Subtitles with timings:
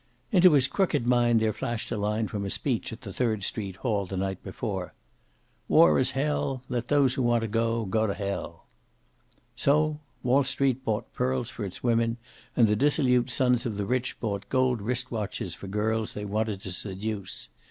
[0.31, 3.75] Into his crooked mind there flashed a line from a speech at the Third Street
[3.75, 4.95] hall the night before:
[5.67, 6.63] "War is hell.
[6.69, 8.65] Let those who want to, go to hell."
[9.55, 12.17] So Wall Street bought pearls for its women,
[12.57, 16.61] and the dissolute sons of the rich bought gold wrist watches for girls they wanted
[16.61, 17.49] to seduce.